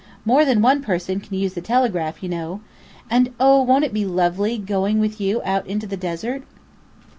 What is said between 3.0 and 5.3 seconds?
And oh, won't it be lovely going with